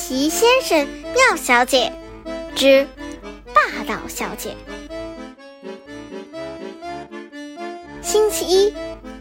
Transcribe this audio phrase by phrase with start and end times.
[0.00, 1.92] 奇先生、妙小姐
[2.56, 2.88] 之
[3.52, 4.56] 霸道小姐。
[8.00, 8.74] 星期一，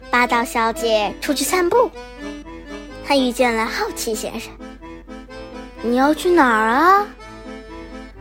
[0.10, 1.92] 霸道小姐出去散步，
[3.06, 4.54] 她遇见了好奇先生。
[5.84, 7.08] “你要去哪儿啊？”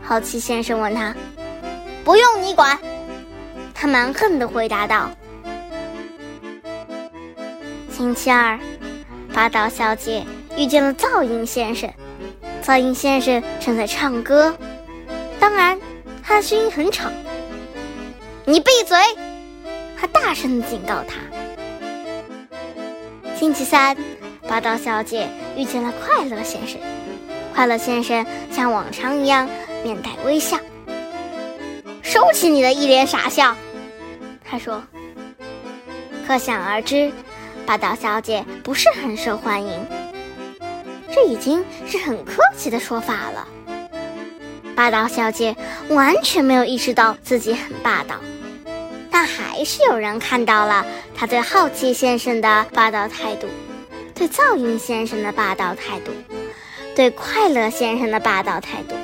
[0.03, 1.15] 好奇先生问他。
[2.03, 2.77] “不用你管。”
[3.73, 5.09] 他蛮横的回答道。
[7.89, 8.59] 星期二，
[9.33, 10.25] 霸道小姐
[10.57, 11.89] 遇见了噪音先生。
[12.63, 14.55] 噪音先生正在唱歌，
[15.39, 15.79] 当然，
[16.23, 17.09] 他的声音很吵。
[18.45, 18.97] 你闭嘴！
[19.97, 21.15] 他大声的警告他。
[23.35, 23.95] 星期三，
[24.47, 26.79] 霸道小姐遇见了快乐先生。
[27.53, 29.49] 快乐先生像往常一样
[29.83, 30.57] 面带微笑。
[32.01, 33.55] 收起你的一脸傻笑，
[34.43, 34.81] 他说。
[36.27, 37.11] 可想而知，
[37.65, 39.98] 霸道小姐不是很受欢迎。
[41.21, 43.45] 这已经是很客气的说法了。
[44.73, 45.53] 霸道小姐
[45.89, 48.15] 完全没有意识到自己很霸道，
[49.11, 53.47] 但还是有人看到了她对好奇先生的霸道态度，
[54.15, 56.11] 对噪音先生的霸道态度，
[56.95, 58.95] 对快乐先生的霸道态度。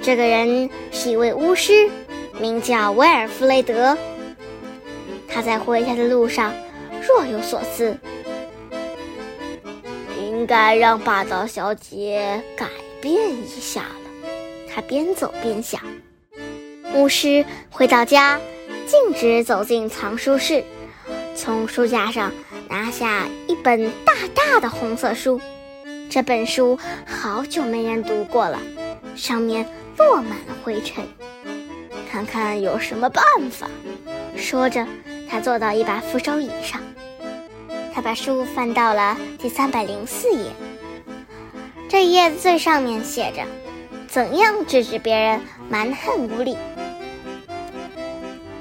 [0.00, 1.90] 这个人是一位巫师，
[2.40, 3.94] 名叫威尔弗雷德。
[5.28, 6.54] 他在回家的路上
[7.06, 7.94] 若有所思。
[10.46, 12.68] 该让霸道小姐改
[13.00, 14.30] 变一下了。
[14.72, 15.80] 他边走边想。
[16.94, 18.40] 巫师回到家，
[18.86, 20.64] 径直走进藏书室，
[21.34, 22.32] 从书架上
[22.68, 25.40] 拿下一本大大的红色书。
[26.08, 28.60] 这本书好久没人读过了，
[29.16, 29.66] 上面
[29.98, 31.04] 落满了灰尘。
[32.10, 33.68] 看看有什么办法。
[34.36, 34.86] 说着，
[35.28, 36.80] 他坐到一把扶手椅上。
[37.96, 40.50] 他把书翻到了第三百零四页，
[41.88, 43.42] 这一页最上面写着
[44.06, 46.58] ：“怎样制止别人蛮横无理？”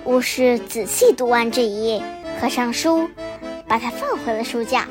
[0.05, 2.01] 巫师仔细读完这一页，
[2.39, 3.09] 合上书，
[3.67, 4.87] 把它放回了书架，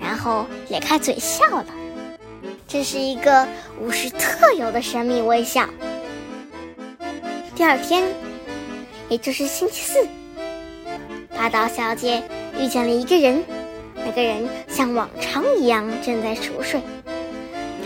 [0.00, 1.66] 然后咧开嘴笑了。
[2.66, 3.46] 这是一个
[3.80, 5.68] 巫师特有的神秘微笑。
[7.54, 8.02] 第二天，
[9.08, 10.08] 也就是星期四，
[11.36, 12.20] 霸道小姐。
[12.56, 13.42] 遇见了一个人，
[14.04, 16.80] 那个人像往常一样正在熟睡，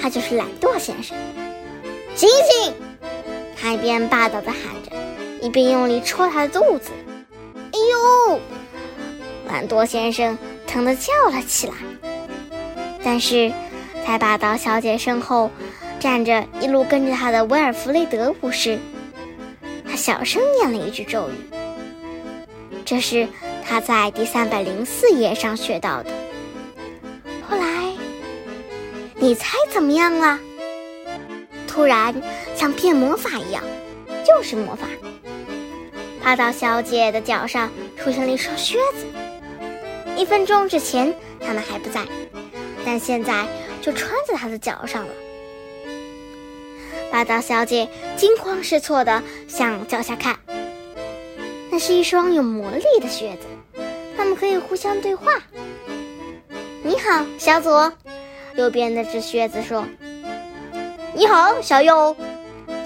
[0.00, 1.16] 他就是懒惰先生。
[2.14, 2.74] 醒醒！
[3.56, 4.96] 他一边霸道的喊着，
[5.40, 6.90] 一边用力戳他的肚子。
[7.72, 7.78] 哎
[8.32, 8.40] 呦！
[9.46, 10.36] 懒惰先生
[10.66, 11.74] 疼得叫了起来。
[13.04, 13.52] 但是，
[14.06, 15.50] 在霸道小姐身后
[16.00, 18.78] 站着一路跟着他的威尔弗雷德巫师，
[19.88, 21.32] 他小声念了一句咒语。
[22.84, 23.28] 这是。
[23.68, 26.10] 他在第三百零四页上学到的。
[27.46, 27.92] 后来，
[29.16, 30.38] 你猜怎么样了？
[31.66, 32.14] 突然，
[32.56, 33.62] 像变魔法一样，
[34.24, 34.86] 就是魔法。
[36.24, 39.06] 霸道小姐的脚上出现了一双靴子。
[40.16, 42.06] 一分钟之前，他们还不在，
[42.86, 43.46] 但现在
[43.82, 45.12] 就穿在她的脚上了。
[47.12, 50.38] 霸道小姐惊慌失措地向脚下看，
[51.70, 53.46] 那是一双有魔力的靴子。
[54.18, 55.30] 他们可以互相对话。
[56.82, 57.92] 你好，小左。
[58.56, 59.86] 右边那只靴子说
[61.14, 62.16] ：“你好，小右。”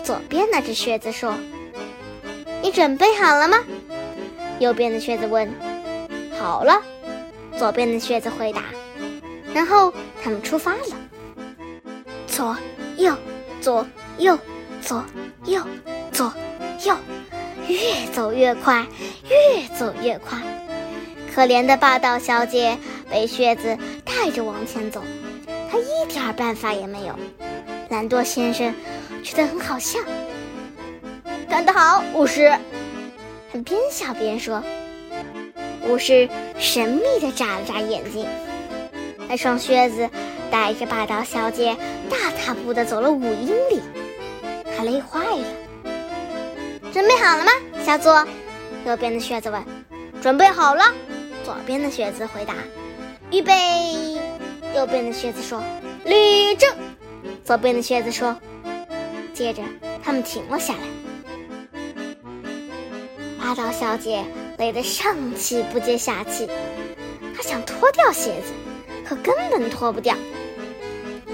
[0.04, 1.34] 左边那只靴子说
[2.60, 3.56] ：“你准备好了吗？”
[4.60, 5.50] 右边的靴子问
[6.38, 6.82] ：“好了。”
[7.56, 8.64] 左边的靴子回答。
[9.54, 9.91] 然后
[10.22, 10.84] 他们出发了。
[12.26, 12.54] 左
[12.99, 13.16] 右
[13.59, 13.87] 左
[14.19, 14.38] 右
[14.82, 15.03] 左
[15.47, 15.62] 右
[16.12, 16.31] 左
[16.84, 16.94] 右，
[17.69, 18.87] 越走越快，
[19.31, 20.38] 越走越快。
[21.34, 22.76] 可怜的霸道小姐
[23.10, 25.03] 被靴子带着往前走，
[25.70, 27.19] 她一点办法也没有。
[27.88, 28.75] 懒惰先生
[29.22, 29.98] 觉得很好笑。
[31.48, 32.50] 干得好，巫师！
[33.53, 34.62] 他边笑边说。
[35.88, 36.28] 巫师
[36.59, 38.26] 神秘地眨了眨眼睛。
[39.28, 40.09] 那双靴子
[40.50, 41.76] 带着霸道小姐
[42.08, 43.81] 大踏步地走了五英里，
[44.76, 45.44] 他累坏了。
[46.93, 47.50] 准备好了吗，
[47.85, 48.26] 小左？
[48.87, 49.62] 右边的靴子问。
[50.20, 50.85] 准备好了。
[51.44, 52.55] 左边的靴子回答
[53.31, 53.53] ：“预备。”
[54.75, 55.62] 右边的靴子说
[56.05, 56.75] ：“立正。”
[57.44, 58.37] 左边的靴子说。
[59.35, 59.62] 接着，
[60.03, 60.81] 他们停了下来。
[63.39, 64.25] 霸道小姐
[64.59, 66.49] 累得上气不接下气，
[67.37, 68.53] 她想脱掉鞋子，
[69.05, 70.15] 可根本脱不掉。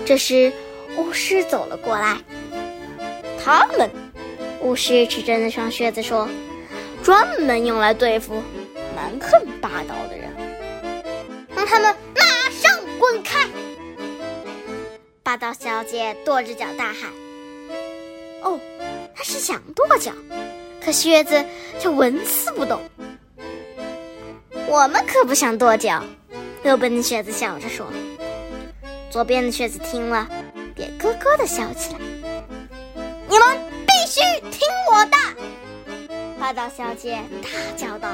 [0.07, 0.53] 这时，
[0.97, 2.19] 巫师走了过来。
[3.45, 3.91] 他们，
[4.63, 6.29] 巫师指着那双靴子说
[7.03, 8.43] ：“专门用来对付。”
[8.99, 10.29] 蛮横霸道的人，
[11.55, 13.49] 让他们马上滚开！
[15.23, 17.13] 霸道小姐跺着脚大喊
[18.43, 18.59] ：“哦，
[19.15, 20.11] 她是想跺脚，
[20.85, 21.45] 可靴子
[21.79, 22.81] 却纹丝不动。”
[24.67, 26.03] 我们可不想跺脚，
[26.65, 27.87] 右边的靴子笑着说。
[29.11, 30.29] 左边的靴子听了，
[30.75, 32.01] 也咯咯的笑起来。
[33.29, 34.21] 你们必须
[34.51, 35.17] 听我的！
[36.41, 38.09] 霸道小姐大叫道。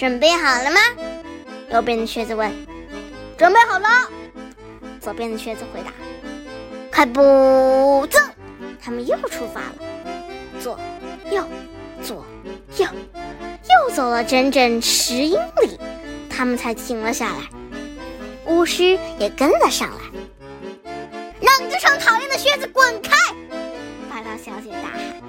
[0.00, 0.80] 准备好了吗？
[1.70, 2.50] 右边的靴子问。
[3.36, 4.08] 准备好了。
[4.98, 5.92] 左边的靴子回答。
[6.90, 8.18] 快步走！
[8.82, 9.74] 他们又出发了。
[10.58, 10.80] 左
[11.30, 11.44] 右，
[12.02, 12.24] 左
[12.78, 15.78] 右，又走了整整十英里，
[16.30, 17.40] 他们才停了下来。
[18.46, 19.98] 巫师也跟了上来。
[21.42, 23.10] 让这双讨厌的靴子滚开！
[24.08, 25.22] 霸道小姐大喊。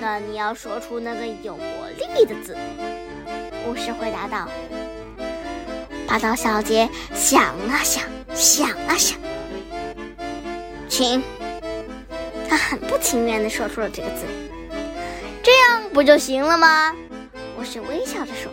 [0.00, 1.66] 那你要说出那个有魔
[2.16, 2.56] 力的字。
[3.66, 4.48] 巫师回答道
[6.06, 8.02] ：“霸道小姐想啊想，
[8.34, 9.18] 想啊想，
[10.88, 11.22] 请。”
[12.48, 14.26] 他很不情愿地说出了这个字。
[15.42, 16.94] 这样不就行了吗？
[17.58, 18.52] 巫师微笑着说。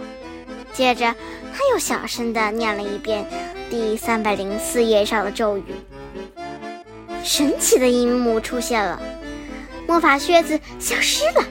[0.71, 1.13] 接着，
[1.53, 3.25] 他又小声地念了一遍
[3.69, 5.63] 第三百零四页上的咒语。
[7.23, 9.01] 神奇的一幕出现了，
[9.85, 11.43] 魔法靴子消失了。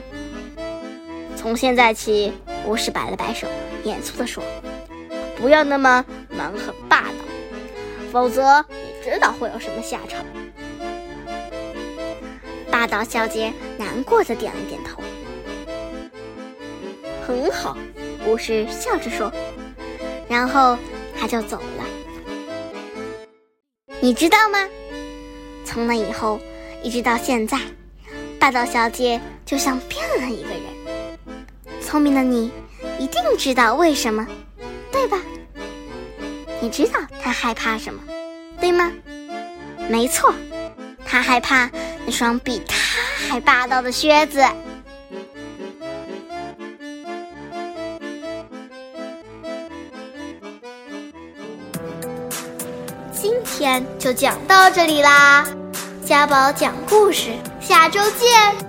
[1.37, 2.33] 从现在起。
[2.65, 3.47] 巫师摆了摆手，
[3.83, 4.43] 严肃地说
[5.37, 7.11] ：“不要那么蛮横霸道，
[8.11, 10.23] 否则你知道会有什么下场。”
[12.71, 15.01] 霸道小姐难过的点了点头。
[17.25, 17.75] “很好。”
[18.27, 19.31] 巫师笑着说，
[20.27, 20.77] 然后
[21.17, 21.85] 他就走了。
[24.01, 24.67] 你知道吗？
[25.65, 26.37] 从那以后
[26.83, 27.57] 一直到现在，
[28.37, 30.58] 霸道小姐就像变了一个人。
[31.89, 32.51] 聪明的你，
[32.99, 34.27] 一定知道为什么，
[34.91, 35.17] 对吧？
[36.61, 37.99] 你知道他害怕什么，
[38.61, 38.91] 对吗？
[39.89, 40.31] 没错，
[41.03, 41.67] 他害怕
[42.05, 42.75] 那双比他
[43.27, 44.39] 还霸道的靴子。
[53.11, 55.43] 今天就讲到这里啦，
[56.05, 58.68] 家宝讲故事，下周见。